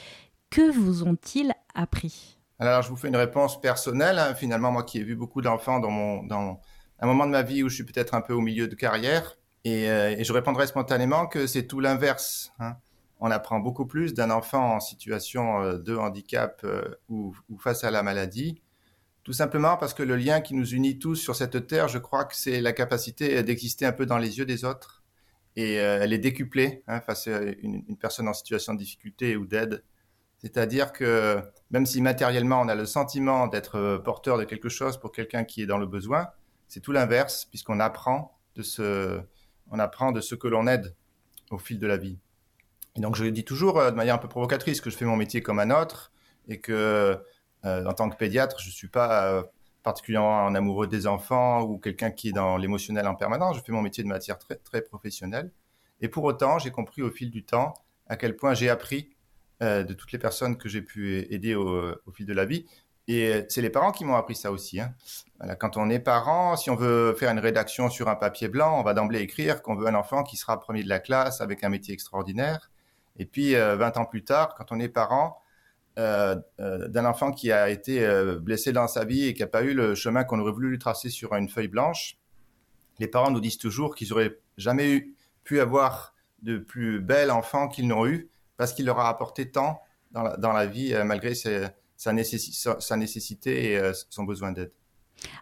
Que 0.51 0.71
vous 0.71 1.03
ont-ils 1.03 1.53
appris? 1.73 2.37
Alors, 2.59 2.83
je 2.83 2.89
vous 2.89 2.95
fais 2.95 3.07
une 3.07 3.15
réponse 3.15 3.59
personnelle. 3.59 4.19
Hein. 4.19 4.35
Finalement, 4.35 4.71
moi 4.71 4.83
qui 4.83 4.99
ai 4.99 5.03
vu 5.03 5.15
beaucoup 5.15 5.41
d'enfants 5.41 5.79
dans, 5.79 5.89
mon, 5.89 6.23
dans 6.23 6.59
un 6.99 7.07
moment 7.07 7.25
de 7.25 7.31
ma 7.31 7.41
vie 7.41 7.63
où 7.63 7.69
je 7.69 7.75
suis 7.75 7.85
peut-être 7.85 8.13
un 8.13 8.21
peu 8.21 8.33
au 8.33 8.41
milieu 8.41 8.67
de 8.67 8.75
carrière, 8.75 9.37
et, 9.63 9.89
euh, 9.89 10.23
je 10.23 10.33
répondrai 10.33 10.67
spontanément 10.67 11.25
que 11.25 11.47
c'est 11.47 11.65
tout 11.65 11.79
l'inverse. 11.79 12.51
Hein. 12.59 12.77
On 13.19 13.31
apprend 13.31 13.59
beaucoup 13.59 13.85
plus 13.85 14.13
d'un 14.13 14.29
enfant 14.29 14.75
en 14.75 14.79
situation 14.79 15.61
euh, 15.61 15.77
de 15.77 15.95
handicap 15.95 16.61
euh, 16.63 16.83
ou 17.09 17.33
face 17.59 17.83
à 17.83 17.91
la 17.91 18.03
maladie 18.03 18.61
tout 19.23 19.33
simplement 19.33 19.77
parce 19.77 19.93
que 19.93 20.03
le 20.03 20.15
lien 20.15 20.41
qui 20.41 20.55
nous 20.55 20.73
unit 20.73 20.97
tous 20.97 21.15
sur 21.15 21.35
cette 21.35 21.67
terre, 21.67 21.87
je 21.87 21.99
crois 21.99 22.25
que 22.25 22.35
c'est 22.35 22.59
la 22.59 22.73
capacité 22.73 23.43
d'exister 23.43 23.85
un 23.85 23.91
peu 23.91 24.05
dans 24.05 24.17
les 24.17 24.39
yeux 24.39 24.45
des 24.45 24.65
autres. 24.65 25.03
Et 25.55 25.79
euh, 25.79 25.99
elle 26.01 26.13
est 26.13 26.17
décuplée 26.17 26.83
hein, 26.87 27.01
face 27.01 27.27
à 27.27 27.41
une, 27.61 27.97
personne 27.97 28.27
en 28.27 28.33
situation 28.33 28.73
de 28.73 28.79
difficulté 28.79 29.35
ou 29.35 29.45
d'aide. 29.45 29.83
C'est-à-dire 30.39 30.91
que 30.91 31.39
même 31.69 31.85
si 31.85 32.01
matériellement 32.01 32.61
on 32.61 32.67
a 32.67 32.73
le 32.73 32.85
sentiment 32.85 33.47
d'être 33.47 33.75
euh, 33.75 33.99
porteur 33.99 34.37
de 34.37 34.43
quelque 34.43 34.69
chose 34.69 34.97
pour 34.97 35.11
quelqu'un 35.11 35.43
qui 35.43 35.61
est 35.61 35.65
dans 35.67 35.77
le 35.77 35.85
besoin, 35.85 36.29
c'est 36.67 36.79
tout 36.79 36.93
l'inverse 36.93 37.45
puisqu'on 37.45 37.79
apprend 37.79 38.39
de 38.55 38.63
ce, 38.63 39.21
on 39.69 39.77
apprend 39.77 40.11
de 40.11 40.21
ce 40.21 40.35
que 40.35 40.47
l'on 40.47 40.67
aide 40.67 40.95
au 41.51 41.59
fil 41.59 41.77
de 41.77 41.85
la 41.85 41.97
vie. 41.97 42.17
Et 42.95 43.01
donc 43.01 43.15
je 43.15 43.25
dis 43.25 43.43
toujours 43.43 43.77
euh, 43.77 43.91
de 43.91 43.95
manière 43.95 44.15
un 44.15 44.19
peu 44.19 44.29
provocatrice 44.29 44.81
que 44.81 44.89
je 44.89 44.97
fais 44.97 45.05
mon 45.05 45.17
métier 45.17 45.43
comme 45.43 45.59
un 45.59 45.69
autre 45.69 46.11
et 46.47 46.59
que 46.59 47.19
en 47.63 47.93
tant 47.93 48.09
que 48.09 48.15
pédiatre, 48.15 48.59
je 48.59 48.67
ne 48.67 48.73
suis 48.73 48.87
pas 48.87 49.25
euh, 49.25 49.43
particulièrement 49.83 50.45
un 50.45 50.55
amoureux 50.55 50.87
des 50.87 51.07
enfants 51.07 51.61
ou 51.63 51.77
quelqu'un 51.77 52.11
qui 52.11 52.29
est 52.29 52.33
dans 52.33 52.57
l'émotionnel 52.57 53.07
en 53.07 53.15
permanence. 53.15 53.57
Je 53.57 53.61
fais 53.61 53.71
mon 53.71 53.81
métier 53.81 54.03
de 54.03 54.09
matière 54.09 54.37
très, 54.37 54.55
très 54.55 54.81
professionnelle. 54.81 55.51
Et 56.01 56.07
pour 56.07 56.23
autant, 56.23 56.59
j'ai 56.59 56.71
compris 56.71 57.01
au 57.01 57.11
fil 57.11 57.29
du 57.29 57.43
temps 57.43 57.73
à 58.07 58.17
quel 58.17 58.35
point 58.35 58.53
j'ai 58.53 58.69
appris 58.69 59.09
euh, 59.61 59.83
de 59.83 59.93
toutes 59.93 60.11
les 60.11 60.19
personnes 60.19 60.57
que 60.57 60.67
j'ai 60.69 60.81
pu 60.81 61.19
aider 61.33 61.55
au, 61.55 61.95
fil 62.13 62.25
de 62.25 62.33
la 62.33 62.45
vie. 62.45 62.65
Et 63.07 63.45
c'est 63.49 63.61
les 63.61 63.69
parents 63.69 63.91
qui 63.91 64.05
m'ont 64.05 64.15
appris 64.15 64.35
ça 64.35 64.51
aussi. 64.51 64.79
Hein. 64.79 64.93
quand 65.59 65.75
on 65.75 65.89
est 65.89 65.99
parent, 65.99 66.55
si 66.55 66.69
on 66.69 66.75
veut 66.75 67.13
faire 67.13 67.31
une 67.31 67.39
rédaction 67.39 67.89
sur 67.89 68.07
un 68.07 68.15
papier 68.15 68.47
blanc, 68.47 68.79
on 68.79 68.83
va 68.83 68.93
d'emblée 68.93 69.19
écrire 69.19 69.61
qu'on 69.61 69.75
veut 69.75 69.87
un 69.87 69.95
enfant 69.95 70.23
qui 70.23 70.37
sera 70.37 70.59
premier 70.59 70.83
de 70.83 70.89
la 70.89 70.99
classe 70.99 71.41
avec 71.41 71.63
un 71.63 71.69
métier 71.69 71.93
extraordinaire. 71.93 72.69
Et 73.17 73.25
puis, 73.25 73.53
20 73.55 73.97
ans 73.97 74.05
plus 74.05 74.23
tard, 74.23 74.55
quand 74.55 74.71
on 74.71 74.79
est 74.79 74.87
parent, 74.87 75.40
euh, 75.40 75.40
euh, 75.40 75.40
d'un 75.97 77.05
enfant 77.05 77.31
qui 77.31 77.51
a 77.51 77.69
été 77.69 78.05
euh, 78.05 78.39
blessé 78.39 78.71
dans 78.71 78.87
sa 78.87 79.03
vie 79.05 79.25
et 79.25 79.33
qui 79.33 79.41
n'a 79.41 79.47
pas 79.47 79.63
eu 79.63 79.73
le 79.73 79.93
chemin 79.95 80.23
qu'on 80.23 80.39
aurait 80.39 80.51
voulu 80.51 80.69
lui 80.69 80.79
tracer 80.79 81.09
sur 81.09 81.33
une 81.33 81.49
feuille 81.49 81.67
blanche, 81.67 82.17
les 82.99 83.07
parents 83.07 83.31
nous 83.31 83.41
disent 83.41 83.57
toujours 83.57 83.95
qu'ils 83.95 84.09
n'auraient 84.09 84.39
jamais 84.57 85.09
pu 85.43 85.59
avoir 85.59 86.13
de 86.43 86.57
plus 86.57 87.01
bel 87.01 87.31
enfant 87.31 87.67
qu'ils 87.67 87.87
n'ont 87.87 88.05
eu 88.07 88.29
parce 88.57 88.73
qu'il 88.73 88.85
leur 88.85 88.99
a 88.99 89.09
apporté 89.09 89.51
tant 89.51 89.81
dans 90.11 90.51
la, 90.51 90.65
vie 90.65 90.93
malgré 91.05 91.33
sa, 91.35 92.13
nécessité 92.13 93.73
et 93.73 93.91
son 94.09 94.23
besoin 94.23 94.51
d'aide. 94.51 94.71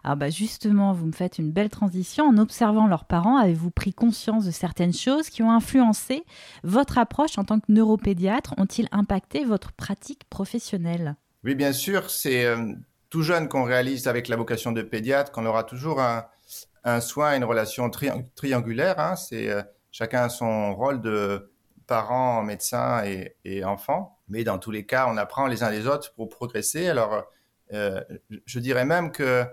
Alors 0.04 0.16
bah 0.16 0.30
justement, 0.30 0.92
vous 0.92 1.06
me 1.06 1.12
faites 1.12 1.38
une 1.38 1.52
belle 1.52 1.68
transition. 1.68 2.24
En 2.24 2.38
observant 2.38 2.86
leurs 2.86 3.04
parents, 3.04 3.36
avez-vous 3.36 3.70
pris 3.70 3.92
conscience 3.92 4.44
de 4.44 4.50
certaines 4.50 4.92
choses 4.92 5.28
qui 5.28 5.42
ont 5.42 5.50
influencé 5.50 6.24
votre 6.64 6.98
approche 6.98 7.38
en 7.38 7.44
tant 7.44 7.60
que 7.60 7.70
neuropédiatre? 7.70 8.54
Ont-ils 8.58 8.88
impacté 8.92 9.44
votre 9.44 9.72
pratique 9.72 10.24
professionnelle? 10.28 11.16
Oui, 11.44 11.54
bien 11.54 11.72
sûr. 11.72 12.10
C'est 12.10 12.44
euh, 12.44 12.72
tout 13.08 13.22
jeune 13.22 13.48
qu'on 13.48 13.64
réalise 13.64 14.08
avec 14.08 14.28
la 14.28 14.36
vocation 14.36 14.72
de 14.72 14.82
pédiatre 14.82 15.32
qu'on 15.32 15.46
aura 15.46 15.64
toujours 15.64 16.00
un, 16.00 17.00
soin, 17.00 17.36
une 17.36 17.44
relation 17.44 17.90
triangulaire. 18.34 18.98
Hein, 18.98 19.16
c'est 19.16 19.50
euh, 19.50 19.62
chacun 19.90 20.28
son 20.28 20.74
rôle 20.74 21.00
de 21.00 21.50
parent, 21.86 22.42
médecin 22.42 23.04
et, 23.04 23.34
et, 23.44 23.64
enfant. 23.64 24.18
Mais 24.28 24.44
dans 24.44 24.58
tous 24.58 24.70
les 24.70 24.86
cas, 24.86 25.06
on 25.08 25.16
apprend 25.16 25.46
les 25.46 25.62
uns 25.62 25.70
les 25.70 25.86
autres 25.86 26.14
pour 26.14 26.28
progresser. 26.28 26.88
Alors, 26.88 27.24
euh, 27.72 28.00
je 28.46 28.58
dirais 28.60 28.84
même 28.84 29.12
que, 29.12 29.44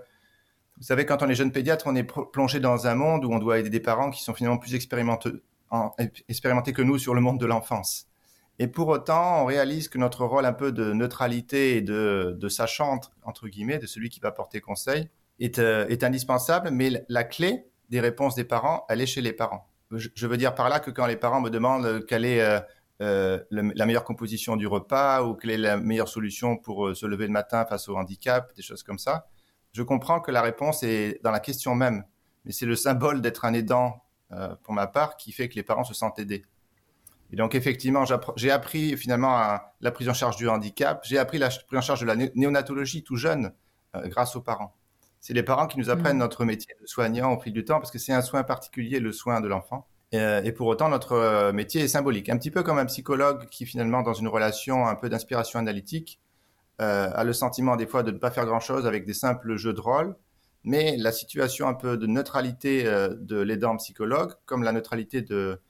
vous 0.78 0.84
savez, 0.84 1.06
quand 1.06 1.22
on 1.22 1.28
est 1.28 1.34
jeune 1.34 1.50
pédiatre, 1.50 1.86
on 1.88 1.96
est 1.96 2.04
plongé 2.04 2.60
dans 2.60 2.86
un 2.86 2.94
monde 2.94 3.24
où 3.24 3.32
on 3.32 3.38
doit 3.38 3.58
aider 3.58 3.70
des 3.70 3.80
parents 3.80 4.10
qui 4.10 4.22
sont 4.22 4.32
finalement 4.32 4.58
plus 4.58 4.74
expérimentés, 4.74 5.32
que 5.70 6.82
nous 6.82 6.98
sur 6.98 7.14
le 7.14 7.20
monde 7.20 7.40
de 7.40 7.46
l'enfance. 7.46 8.06
Et 8.60 8.68
pour 8.68 8.88
autant, 8.88 9.42
on 9.42 9.44
réalise 9.44 9.88
que 9.88 9.98
notre 9.98 10.24
rôle 10.24 10.44
un 10.44 10.52
peu 10.52 10.70
de 10.72 10.92
neutralité 10.92 11.76
et 11.76 11.80
de, 11.80 12.36
de 12.38 12.48
sachant, 12.48 13.00
entre 13.24 13.48
guillemets, 13.48 13.78
de 13.78 13.86
celui 13.86 14.08
qui 14.08 14.20
va 14.20 14.30
porter 14.30 14.60
conseil, 14.60 15.08
est, 15.40 15.58
euh, 15.58 15.96
indispensable, 16.02 16.70
mais 16.70 17.04
la 17.08 17.24
clé 17.24 17.66
des 17.90 18.00
réponses 18.00 18.34
des 18.34 18.44
parents, 18.44 18.84
elle 18.88 19.00
est 19.00 19.06
chez 19.06 19.20
les 19.20 19.32
parents. 19.32 19.68
Je, 19.90 20.26
veux 20.26 20.36
dire 20.36 20.54
par 20.54 20.68
là 20.68 20.80
que 20.80 20.90
quand 20.90 21.06
les 21.06 21.16
parents 21.16 21.40
me 21.40 21.48
demandent 21.48 22.04
quelle 22.06 22.26
est 22.26 22.42
euh, 22.42 22.60
euh 23.00 23.38
la 23.50 23.86
meilleure 23.86 24.04
composition 24.04 24.56
du 24.56 24.66
repas 24.66 25.22
ou 25.22 25.34
quelle 25.34 25.50
est 25.50 25.56
la 25.56 25.78
meilleure 25.78 26.08
solution 26.08 26.58
pour 26.58 26.88
euh, 26.88 26.94
se 26.94 27.06
lever 27.06 27.26
le 27.26 27.32
matin 27.32 27.64
face 27.64 27.88
au 27.88 27.96
handicap, 27.96 28.54
des 28.54 28.60
choses 28.60 28.82
comme 28.82 28.98
ça, 28.98 29.28
je 29.72 29.82
comprends 29.82 30.20
que 30.20 30.30
la 30.30 30.42
réponse 30.42 30.82
est 30.82 31.22
dans 31.22 31.30
la 31.30 31.40
question 31.40 31.74
même. 31.74 32.04
Mais 32.44 32.52
c'est 32.52 32.66
le 32.66 32.76
symbole 32.76 33.20
d'être 33.20 33.44
un 33.44 33.52
aidant, 33.52 34.02
euh, 34.32 34.54
pour 34.62 34.74
ma 34.74 34.86
part, 34.86 35.16
qui 35.16 35.32
fait 35.32 35.48
que 35.48 35.54
les 35.54 35.62
parents 35.62 35.84
se 35.84 35.94
sentent 35.94 36.18
aidés. 36.18 36.44
Et 37.30 37.36
donc 37.36 37.54
effectivement, 37.54 38.04
j'ai 38.36 38.50
appris 38.50 38.96
finalement 38.96 39.36
à 39.36 39.74
la 39.80 39.90
prise 39.90 40.08
en 40.08 40.14
charge 40.14 40.36
du 40.36 40.48
handicap, 40.48 41.02
j'ai 41.04 41.18
appris 41.18 41.38
la 41.38 41.48
prise 41.48 41.78
en 41.78 41.82
charge 41.82 42.00
de 42.00 42.06
la 42.06 42.16
néonatologie 42.16 43.04
tout 43.04 43.16
jeune 43.16 43.52
grâce 43.94 44.34
aux 44.34 44.40
parents 44.40 44.74
c'est 45.20 45.34
les 45.34 45.42
parents 45.42 45.66
qui 45.66 45.78
nous 45.78 45.90
apprennent 45.90 46.16
mm. 46.16 46.20
notre 46.20 46.44
métier 46.44 46.74
de 46.80 46.86
soignant 46.86 47.34
au 47.34 47.40
fil 47.40 47.52
du 47.52 47.64
temps, 47.64 47.78
parce 47.78 47.90
que 47.90 47.98
c'est 47.98 48.12
un 48.12 48.22
soin 48.22 48.42
particulier, 48.44 49.00
le 49.00 49.12
soin 49.12 49.40
de 49.40 49.48
l'enfant. 49.48 49.86
Et, 50.12 50.20
euh, 50.20 50.52
pour 50.52 50.68
autant, 50.68 50.88
notre 50.88 51.12
euh, 51.12 51.52
métier 51.52 51.82
est 51.82 51.88
symbolique. 51.88 52.28
Un 52.28 52.38
petit 52.38 52.50
peu 52.50 52.62
comme 52.62 52.78
un 52.78 52.86
psychologue 52.86 53.46
qui, 53.50 53.66
finalement, 53.66 54.02
dans 54.02 54.14
une 54.14 54.28
relation 54.28 54.86
un 54.86 54.94
peu 54.94 55.08
d'inspiration 55.08 55.58
analytique, 55.58 56.20
euh, 56.80 57.10
a 57.12 57.24
le 57.24 57.32
sentiment 57.32 57.76
des 57.76 57.86
fois 57.86 58.02
de 58.02 58.10
ne 58.10 58.18
pas 58.18 58.30
faire 58.30 58.46
grand-chose 58.46 58.86
avec 58.86 59.04
des 59.04 59.14
simples 59.14 59.56
jeux 59.56 59.72
de 59.72 59.80
rôle. 59.80 60.16
Mais 60.64 60.96
la 60.96 61.12
situation 61.12 61.68
un 61.68 61.74
peu 61.74 61.96
de 61.96 62.06
neutralité 62.06 62.82
de 62.84 63.40
l'aidant 63.40 63.76
psychologue, 63.76 64.32
comme 64.44 64.64
la 64.64 64.72
neutralité 64.72 65.22
de, 65.22 65.60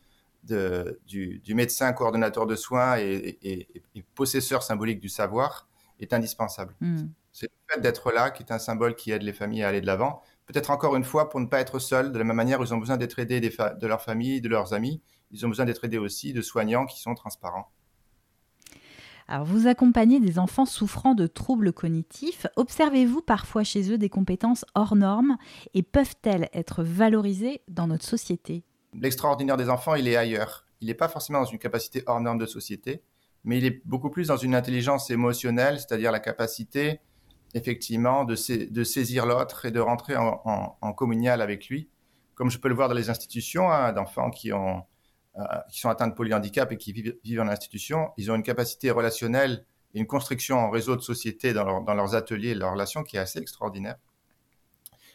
du, 1.06 1.54
médecin 1.54 1.92
coordonnateur 1.92 2.46
de 2.46 2.56
soins 2.56 2.96
et, 2.98 3.68
possesseur 4.14 4.62
symbolique 4.62 5.00
du 5.00 5.08
savoir, 5.08 5.68
est 6.00 6.12
indispensable. 6.12 6.74
Mm. 6.80 7.08
C'est 7.32 7.46
le 7.46 7.74
fait 7.74 7.80
d'être 7.80 8.10
là 8.12 8.30
qui 8.30 8.42
est 8.42 8.52
un 8.52 8.58
symbole 8.58 8.94
qui 8.94 9.12
aide 9.12 9.22
les 9.22 9.32
familles 9.32 9.62
à 9.62 9.68
aller 9.68 9.80
de 9.80 9.86
l'avant. 9.86 10.22
Peut-être 10.46 10.70
encore 10.70 10.96
une 10.96 11.04
fois 11.04 11.28
pour 11.28 11.40
ne 11.40 11.46
pas 11.46 11.60
être 11.60 11.78
seuls, 11.78 12.10
de 12.10 12.18
la 12.18 12.24
même 12.24 12.36
manière, 12.36 12.60
ils 12.60 12.72
ont 12.72 12.78
besoin 12.78 12.96
d'être 12.96 13.18
aidés 13.18 13.40
de 13.40 13.86
leur 13.86 14.02
famille, 14.02 14.40
de 14.40 14.48
leurs 14.48 14.72
amis. 14.72 15.02
Ils 15.30 15.44
ont 15.44 15.48
besoin 15.48 15.66
d'être 15.66 15.84
aidés 15.84 15.98
aussi 15.98 16.32
de 16.32 16.40
soignants 16.40 16.86
qui 16.86 17.00
sont 17.00 17.14
transparents. 17.14 17.70
Alors, 19.28 19.44
vous 19.44 19.66
accompagnez 19.66 20.20
des 20.20 20.38
enfants 20.38 20.64
souffrant 20.64 21.14
de 21.14 21.26
troubles 21.26 21.72
cognitifs. 21.72 22.46
Observez-vous 22.56 23.20
parfois 23.20 23.62
chez 23.62 23.92
eux 23.92 23.98
des 23.98 24.08
compétences 24.08 24.64
hors 24.74 24.96
normes 24.96 25.36
et 25.74 25.82
peuvent-elles 25.82 26.48
être 26.54 26.82
valorisées 26.82 27.60
dans 27.68 27.86
notre 27.86 28.06
société? 28.06 28.64
L'extraordinaire 28.94 29.58
des 29.58 29.68
enfants, 29.68 29.94
il 29.94 30.08
est 30.08 30.16
ailleurs. 30.16 30.66
Il 30.80 30.88
n'est 30.88 30.94
pas 30.94 31.08
forcément 31.08 31.40
dans 31.40 31.46
une 31.46 31.58
capacité 31.58 32.02
hors 32.06 32.20
norme 32.20 32.38
de 32.38 32.46
société, 32.46 33.02
mais 33.44 33.58
il 33.58 33.66
est 33.66 33.82
beaucoup 33.84 34.08
plus 34.08 34.28
dans 34.28 34.38
une 34.38 34.54
intelligence 34.54 35.10
émotionnelle, 35.10 35.78
c'est-à-dire 35.78 36.10
la 36.10 36.20
capacité 36.20 37.00
effectivement, 37.54 38.24
de, 38.24 38.34
saisir 38.34 39.26
l'autre 39.26 39.64
et 39.64 39.70
de 39.70 39.80
rentrer 39.80 40.16
en, 40.16 40.92
communal 40.92 41.40
avec 41.40 41.68
lui, 41.68 41.88
comme 42.34 42.50
je 42.50 42.58
peux 42.58 42.68
le 42.68 42.74
voir 42.74 42.88
dans 42.88 42.94
les 42.94 43.10
institutions 43.10 43.70
hein, 43.70 43.92
d'enfants 43.92 44.30
qui, 44.30 44.52
ont, 44.52 44.84
qui 45.70 45.80
sont 45.80 45.88
atteints 45.88 46.08
de 46.08 46.14
polyhandicap 46.14 46.72
et 46.72 46.76
qui 46.76 46.92
vivent, 46.92 47.16
vivent 47.24 47.40
en 47.40 47.48
institution. 47.48 48.10
Ils 48.16 48.30
ont 48.30 48.34
une 48.34 48.42
capacité 48.42 48.90
relationnelle 48.90 49.64
et 49.94 50.00
une 50.00 50.06
construction 50.06 50.58
en 50.58 50.70
réseau 50.70 50.96
de 50.96 51.00
société 51.00 51.52
dans, 51.52 51.84
leurs 51.94 52.14
ateliers 52.14 52.50
et 52.50 52.54
leurs 52.54 52.72
relations 52.72 53.02
qui 53.02 53.16
est 53.16 53.20
assez 53.20 53.38
extraordinaire. 53.38 53.96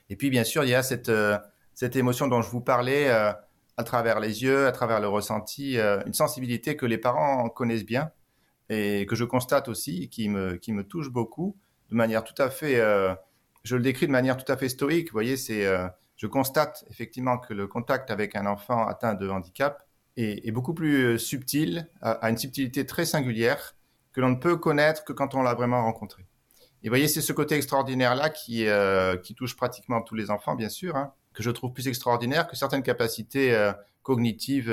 Et 0.10 0.16
puis, 0.16 0.30
bien 0.30 0.44
sûr, 0.44 0.64
il 0.64 0.70
y 0.70 0.76
a 0.76 0.84
cette, 0.84 1.10
euh, 1.10 1.38
cette 1.74 1.96
émotion 1.96 2.28
dont 2.28 2.42
je 2.42 2.50
vous 2.50 2.62
parlais 2.62 3.10
euh, 3.10 3.32
à 3.78 3.84
travers 3.84 4.20
les 4.20 4.44
yeux, 4.44 4.68
à 4.68 4.72
travers 4.72 5.00
le 5.00 5.08
ressenti, 5.08 5.78
une 5.78 6.14
sensibilité 6.14 6.76
que 6.76 6.86
les 6.86 7.00
parents 7.00 7.50
connaissent 7.50 7.86
bien 7.86 8.12
et 8.70 9.06
que 9.08 9.16
je 9.16 9.24
constate 9.24 9.68
aussi, 9.68 10.10
qui 10.10 10.30
me, 10.30 10.58
qui 10.58 10.74
me 10.74 10.84
touche 10.84 11.10
beaucoup 11.10 11.58
de 11.94 11.96
manière 11.96 12.24
tout 12.24 12.40
à 12.42 12.50
fait, 12.50 12.80
euh, 12.80 13.14
je 13.64 13.76
le 13.76 13.84
décris 13.84 14.08
de 14.08 14.12
manière 14.12 14.36
tout 14.36 14.52
à 14.52 14.58
fait 14.58 14.68
stoïque. 14.68 15.10
Vous 15.10 15.14
voyez, 15.14 15.38
c'est, 15.38 15.66
euh, 15.66 15.88
je 16.18 16.26
constate 16.26 16.84
effectivement 16.90 17.38
que 17.38 17.54
le 17.54 17.68
contact 17.68 18.10
avec 18.10 18.36
un 18.36 18.48
enfant 18.48 18.88
atteint 18.88 19.14
de 19.14 19.30
handicap 19.30 19.84
est, 20.18 20.52
beaucoup 20.52 20.74
plus 20.74 21.04
euh, 21.04 21.18
subtil, 21.18 21.90
a, 22.02 22.30
une 22.30 22.38
subtilité 22.38 22.86
très 22.86 23.06
singulière 23.06 23.76
que 24.12 24.22
l'on 24.22 24.30
ne 24.30 24.36
peut 24.36 24.58
connaître 24.58 25.04
que 25.04 25.14
quand 25.14 25.36
on 25.36 25.42
l'a 25.42 25.54
vraiment 25.54 25.84
rencontré. 25.84 26.24
Et 26.84 26.90
vous 26.90 26.92
voyez, 26.92 27.08
c'est 27.08 27.22
ce 27.22 27.34
côté 27.34 27.56
extraordinaire-là 27.56 28.30
qui, 28.30 28.66
qui 29.24 29.36
touche 29.36 29.56
pratiquement 29.56 30.02
tous 30.02 30.16
les 30.16 30.30
enfants, 30.30 30.54
bien 30.54 30.68
sûr, 30.68 30.98
hein, 30.98 31.14
que 31.34 31.42
je 31.42 31.50
trouve 31.50 31.72
plus 31.72 31.88
extraordinaire 31.88 32.46
que 32.46 32.58
certaines 32.58 32.84
capacités 32.84 33.72
cognitives 34.04 34.70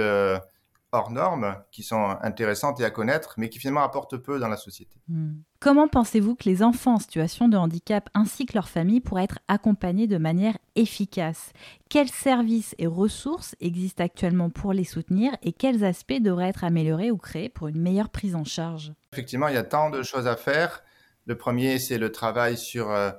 hors 0.93 1.11
normes 1.11 1.57
qui 1.71 1.83
sont 1.83 2.17
intéressantes 2.23 2.81
et 2.81 2.85
à 2.85 2.91
connaître, 2.91 3.35
mais 3.37 3.49
qui 3.49 3.59
finalement 3.59 3.83
apportent 3.83 4.17
peu 4.17 4.39
dans 4.39 4.49
la 4.49 4.57
société. 4.57 4.97
Hmm. 5.09 5.35
Comment 5.61 5.89
pensez-vous 5.89 6.35
que 6.35 6.49
les 6.49 6.63
enfants 6.63 6.95
en 6.95 6.99
situation 6.99 7.49
de 7.49 7.57
handicap 7.57 8.09
ainsi 8.15 8.47
que 8.47 8.55
leurs 8.55 8.69
familles 8.69 9.01
pourraient 9.01 9.25
être 9.25 9.39
accompagnés 9.47 10.07
de 10.07 10.19
manière 10.19 10.59
efficace? 10.75 11.53
Quels 11.89 12.09
services 12.09 12.75
et 12.79 12.87
ressources 12.87 13.55
existent 13.61 14.03
actuellement 14.03 14.51
pour 14.51 14.73
les 14.73 14.85
soutenir 14.85 15.37
et 15.43 15.53
quels 15.53 15.85
aspects 15.85 16.21
devraient 16.21 16.49
être 16.49 16.65
améliorés 16.65 17.11
ou 17.11 17.19
créés 17.19 17.49
pour 17.49 17.69
une 17.69 17.81
meilleure 17.81 18.11
prise 18.11 18.35
en 18.35 18.45
charge? 18.45 18.93
Effectivement, 19.13 19.49
il 19.49 19.55
y 19.55 19.59
a 19.59 19.65
tant 19.65 19.91
de 19.91 20.03
choses 20.03 20.27
à 20.27 20.37
faire. 20.37 20.83
Le 21.27 21.37
premier, 21.37 21.79
c'est 21.79 21.99
le 21.99 22.11
travail 22.11 22.57
sur 22.57 22.91
euh, 22.91 23.11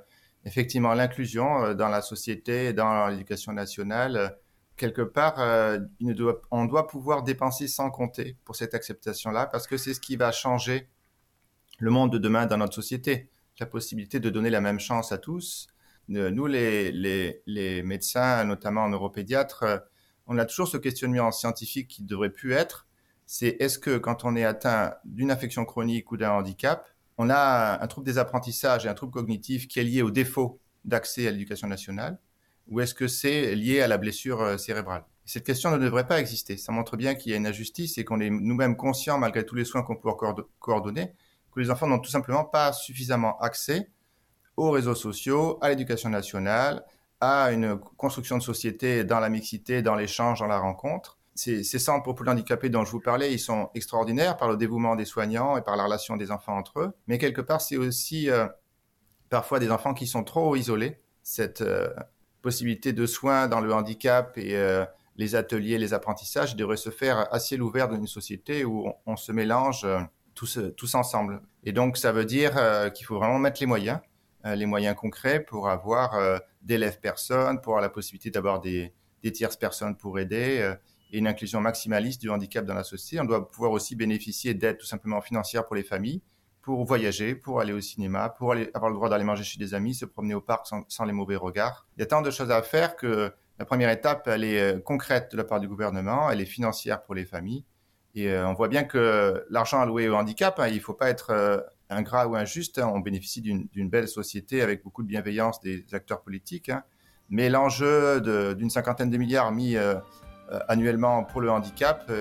effectivement 0.46 0.94
l'inclusion 0.94 1.64
euh, 1.64 1.74
dans 1.74 1.90
la 1.90 2.02
société, 2.02 2.74
dans 2.74 3.08
l'éducation 3.08 3.54
nationale 3.54 4.38
quelque 4.82 5.04
part, 5.04 5.40
euh, 5.40 5.80
on 6.50 6.66
doit 6.66 6.88
pouvoir 6.88 7.22
dépenser 7.22 7.68
sans 7.68 7.92
compter 7.92 8.36
pour 8.46 8.56
cette 8.56 8.74
acceptation-là, 8.74 9.46
parce 9.46 9.68
que 9.68 9.78
c'est 9.78 9.94
ce 9.94 10.00
qui 10.00 10.16
va 10.16 10.32
changer 10.32 10.90
le 11.78 11.92
monde 11.92 12.12
de 12.12 12.18
demain 12.18 12.48
dans 12.48 12.58
notre 12.58 12.74
société. 12.74 13.30
La 13.60 13.68
possibilité 13.68 14.20
de 14.20 14.32
donner 14.32 14.50
la 14.50 14.60
même 14.60 14.80
chance 14.80 15.12
à 15.12 15.20
tous. 15.20 15.68
Euh, 16.10 16.32
nous, 16.32 16.48
les, 16.48 16.92
les, 17.46 17.84
médecins, 17.84 18.44
notamment 18.44 18.90
neuropédiatres, 18.90 19.64
euh, 19.64 19.78
on 20.26 20.40
a 20.40 20.46
toujours 20.46 20.68
ce 20.68 20.78
questionnement 20.78 21.32
scientifique 21.32 21.88
qui 21.88 22.02
devrait 22.02 22.32
plus 22.32 22.54
être. 22.54 22.88
C'est 23.28 23.58
est-ce 23.60 23.78
que 23.78 24.00
quand 24.00 24.26
on 24.26 24.36
est 24.36 24.46
atteint 24.46 24.96
d'une 25.06 25.30
affection 25.30 25.64
chronique 25.64 26.12
ou 26.12 26.18
d'un 26.18 26.32
handicap, 26.32 26.90
on 27.20 27.30
a 27.30 27.80
un 27.84 27.88
trouble 27.88 28.08
des 28.08 28.18
apprentissages 28.18 28.88
et 28.88 28.90
un 28.90 28.96
trouble 28.96 29.14
cognitif 29.14 29.68
qui 29.68 29.80
est 29.80 29.84
lié 29.84 30.02
au 30.02 30.10
défaut 30.10 30.60
d'accès 30.86 31.28
à 31.28 31.32
l'éducation 31.32 31.68
nationale? 31.68 32.18
Ou 32.68 32.80
est-ce 32.80 32.94
que 32.94 33.08
c'est 33.08 33.56
lié 33.56 33.82
à 33.82 33.88
la 33.88 33.98
blessure 33.98 34.42
euh, 34.42 34.58
cérébrale? 34.58 35.04
Cette 35.26 35.46
question 35.46 35.72
ne 35.72 35.78
devrait 35.78 36.08
pas 36.08 36.20
exister. 36.20 36.58
Ça 36.58 36.72
montre 36.72 36.98
bien 36.98 37.16
qu'il 37.16 37.32
y 37.32 37.36
a 37.36 37.38
une 37.38 37.48
injustice 37.48 37.98
et 37.98 38.04
qu'on 38.04 38.20
est 38.20 38.30
nous-mêmes 38.30 38.76
conscients, 38.76 39.18
malgré 39.18 39.46
tous 39.46 39.56
les 39.56 39.66
soins 39.66 39.84
qu'on 39.84 39.96
peut 39.96 40.10
coordonner, 40.60 41.14
que 41.54 41.60
les 41.60 41.70
enfants 41.70 41.88
n'ont 41.88 42.00
tout 42.00 42.10
simplement 42.10 42.44
pas 42.44 42.74
suffisamment 42.74 43.38
accès 43.40 43.90
aux 44.58 44.72
réseaux 44.72 44.96
sociaux, 44.96 45.58
à 45.62 45.70
l'éducation 45.70 46.10
nationale, 46.10 46.84
à 47.20 47.52
une 47.52 47.80
construction 47.98 48.38
de 48.38 48.44
société 48.44 49.04
dans 49.04 49.20
la 49.20 49.30
mixité, 49.30 49.82
dans 49.82 49.96
l'échange, 49.96 50.40
dans 50.40 50.48
la 50.48 50.60
rencontre. 50.60 51.18
Ces, 51.34 51.64
centres 51.64 52.04
pour 52.04 52.28
handicapés 52.28 52.70
dont 52.70 52.84
je 52.84 52.92
vous 52.92 53.00
parlais, 53.00 53.34
ils 53.34 53.40
sont 53.40 53.70
extraordinaires 53.74 54.38
par 54.38 54.50
le 54.50 54.58
dévouement 54.58 54.96
des 54.96 55.06
soignants 55.06 55.58
et 55.58 55.62
par 55.62 55.78
la 55.78 55.86
relation 55.86 56.18
des 56.18 56.30
enfants 56.30 56.58
entre 56.58 56.80
eux. 56.82 56.94
Mais 57.08 57.18
quelque 57.18 57.42
part, 57.42 57.62
c'est 57.62 57.78
aussi 57.78 58.30
euh, 58.30 58.48
parfois 59.30 59.60
des 59.60 59.72
enfants 59.72 59.94
qui 59.94 60.08
sont 60.08 60.24
trop 60.24 60.56
isolés. 60.56 61.00
Cette, 61.24 61.62
euh, 61.62 61.90
possibilité 62.42 62.94
de 62.94 63.06
soins 63.06 63.48
dans 63.48 63.62
le 63.62 63.74
handicap 63.74 64.38
et 64.38 64.56
euh, 64.56 64.86
les 65.18 65.36
ateliers, 65.36 65.78
les 65.78 65.94
apprentissages 65.94 66.56
devraient 66.56 66.78
se 66.78 66.90
faire 66.90 67.32
à 67.34 67.40
ciel 67.40 67.62
ouvert 67.62 67.88
dans 67.88 67.96
une 67.96 68.08
société 68.08 68.66
où 68.66 68.92
on, 69.06 69.16
se 69.16 69.32
mélange 69.32 69.84
euh, 69.86 70.00
tous, 70.34 70.60
tous 70.78 70.96
ensemble. 70.96 71.42
Et 71.64 71.72
donc, 71.72 71.98
ça 71.98 72.12
veut 72.12 72.26
dire 72.26 72.58
euh, 72.58 72.90
qu'il 72.90 73.06
faut 73.06 73.18
vraiment 73.18 73.40
mettre 73.40 73.60
les 73.62 73.68
moyens, 73.68 74.00
les 74.44 74.66
moyens 74.66 74.96
concrets 74.96 75.40
pour 75.40 75.70
avoir 75.70 76.20
d'élèves 76.64 77.00
personnes, 77.00 77.62
pour 77.62 77.74
avoir 77.74 77.82
la 77.84 77.90
possibilité 77.90 78.32
d'avoir 78.32 78.60
des, 78.60 78.92
des 79.22 79.32
tierces 79.32 79.56
personnes 79.56 79.96
pour 79.96 80.18
aider 80.18 80.76
et 81.12 81.20
une 81.20 81.28
inclusion 81.28 81.62
maximaliste 81.62 82.20
du 82.20 82.32
handicap 82.32 82.66
dans 82.66 82.74
la 82.74 82.84
société. 82.84 83.22
On 83.22 83.26
doit 83.26 83.52
pouvoir 83.52 83.72
aussi 83.72 83.96
bénéficier 83.96 84.56
d'aides 84.56 84.80
tout 84.80 84.88
simplement 84.88 85.22
financières 85.22 85.68
pour 85.68 85.76
les 85.76 85.84
familles 85.84 86.24
pour 86.62 86.86
voyager, 86.86 87.36
pour 87.36 87.60
aller 87.60 87.74
au 87.74 87.82
cinéma, 87.82 88.30
pour 88.30 88.52
aller, 88.52 88.70
avoir 88.74 88.90
le 88.90 88.96
droit 88.96 89.10
d'aller 89.10 89.24
manger 89.24 89.44
chez 89.44 89.58
des 89.58 89.74
amis, 89.74 89.96
se 89.96 90.06
promener 90.06 90.34
au 90.34 90.42
parc 90.42 90.68
sans, 90.88 91.06
les 91.06 91.14
mauvais 91.14 91.36
regards. 91.36 91.88
Il 91.98 92.02
y 92.02 92.04
a 92.04 92.06
tant 92.06 92.22
de 92.22 92.30
choses 92.30 92.52
à 92.52 92.62
faire 92.62 92.96
que 92.96 93.32
la 93.60 93.66
première 93.66 93.90
étape, 93.90 94.28
elle 94.28 94.44
est 94.44 94.60
euh, 94.60 94.80
concrète 94.80 95.32
de 95.32 95.38
la 95.38 95.44
part 95.44 95.60
du 95.60 95.68
gouvernement, 95.68 96.30
elle 96.30 96.42
est 96.42 96.46
financière 96.46 97.04
pour 97.04 97.16
les 97.16 97.26
familles. 97.26 97.66
Et 98.14 98.30
euh, 98.30 98.48
on 98.48 98.54
voit 98.54 98.68
bien 98.68 98.84
que 98.84 99.46
l'argent 99.50 99.82
alloué 99.82 100.10
au 100.10 100.16
handicap, 100.16 100.60
hein, 100.60 100.68
il 100.68 100.76
ne 100.76 100.80
faut 100.80 100.94
pas 100.94 101.10
être 101.10 101.32
euh, 101.32 101.60
ingrat 101.90 102.28
ou 102.28 102.36
injuste. 102.36 102.80
Hein. 102.80 102.92
on 102.94 103.00
bénéficie 103.00 103.42
d'une 103.42 103.90
belle 103.90 104.08
société 104.08 104.62
avec 104.62 104.84
beaucoup 104.84 105.04
de 105.04 105.08
bienveillance 105.08 105.62
des 105.62 105.86
acteurs 105.94 106.22
politiques. 106.22 106.70
Hein. 106.70 106.84
Mais 107.30 107.50
l'enjeu 107.50 108.22
d'une 108.56 108.70
cinquantaine 108.70 109.10
de 109.10 109.18
milliards 109.18 109.52
mis 109.52 109.78
annuellement 110.68 111.24
pour 111.24 111.42
le 111.42 111.50
handicap 111.50 112.12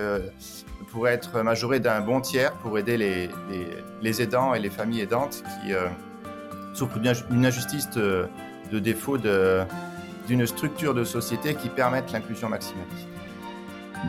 pourrait 0.91 1.13
être 1.13 1.43
majoré 1.43 1.81
d'un 1.81 2.01
bon 2.01 2.21
tiers 2.21 2.53
pour 2.55 2.79
aider 2.79 2.97
les, 2.97 4.23
aidants 4.23 4.55
et 4.55 4.61
les 4.61 4.71
familles 4.71 5.03
aidantes 5.03 5.43
qui 5.63 5.73
souffrent 6.75 6.99
d'une 6.99 7.47
injustice 7.47 7.91
de, 7.91 8.29
défaut 8.73 9.19
d'une 9.19 10.47
structure 10.47 10.95
de 10.95 11.05
société 11.05 11.55
qui 11.55 11.69
permette 11.69 12.13
l'inclusion 12.13 12.49
maximale. 12.49 12.87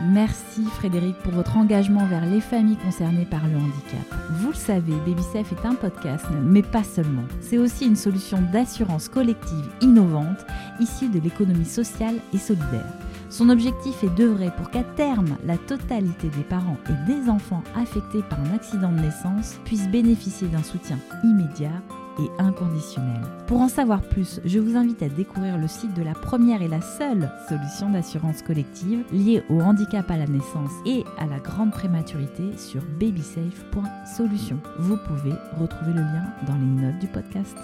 Merci 0.08 0.64
Frédéric 0.76 1.18
pour 1.18 1.32
votre 1.32 1.56
engagement 1.56 2.06
vers 2.06 2.24
les 2.24 2.40
familles 2.40 2.78
concernées 2.78 3.26
par 3.26 3.46
le 3.46 3.56
handicap. 3.56 4.18
Vous 4.30 4.48
le 4.48 4.54
savez, 4.54 4.94
BabySafe 5.06 5.52
est 5.52 5.66
un 5.66 5.74
podcast, 5.74 6.24
mais 6.42 6.62
pas 6.62 6.82
seulement. 6.82 7.24
C'est 7.40 7.58
aussi 7.58 7.86
une 7.86 7.96
solution 7.96 8.38
d'assurance 8.52 9.08
collective 9.08 9.68
innovante 9.82 10.46
issue 10.80 11.08
de 11.08 11.20
l'économie 11.20 11.66
sociale 11.66 12.14
et 12.32 12.38
solidaire. 12.38 12.86
Son 13.32 13.48
objectif 13.48 14.04
est 14.04 14.14
d'œuvrer 14.14 14.50
pour 14.58 14.68
qu'à 14.70 14.84
terme, 14.84 15.38
la 15.46 15.56
totalité 15.56 16.28
des 16.28 16.42
parents 16.42 16.76
et 16.90 17.10
des 17.10 17.30
enfants 17.30 17.62
affectés 17.74 18.20
par 18.28 18.38
un 18.38 18.54
accident 18.54 18.92
de 18.92 19.00
naissance 19.00 19.58
puissent 19.64 19.88
bénéficier 19.88 20.48
d'un 20.48 20.62
soutien 20.62 20.98
immédiat 21.24 21.80
et 22.18 22.28
inconditionnel. 22.38 23.22
Pour 23.46 23.62
en 23.62 23.68
savoir 23.68 24.02
plus, 24.02 24.38
je 24.44 24.58
vous 24.58 24.76
invite 24.76 25.02
à 25.02 25.08
découvrir 25.08 25.56
le 25.56 25.66
site 25.66 25.94
de 25.94 26.02
la 26.02 26.12
première 26.12 26.60
et 26.60 26.68
la 26.68 26.82
seule 26.82 27.32
solution 27.48 27.88
d'assurance 27.88 28.42
collective 28.42 29.02
liée 29.14 29.42
au 29.48 29.62
handicap 29.62 30.10
à 30.10 30.18
la 30.18 30.26
naissance 30.26 30.72
et 30.84 31.02
à 31.16 31.24
la 31.24 31.38
grande 31.38 31.70
prématurité 31.70 32.58
sur 32.58 32.82
babysafe.solution. 33.00 34.58
Vous 34.78 34.98
pouvez 35.08 35.32
retrouver 35.58 35.94
le 35.94 36.02
lien 36.02 36.26
dans 36.46 36.56
les 36.56 36.82
notes 36.82 36.98
du 36.98 37.06
podcast. 37.06 37.56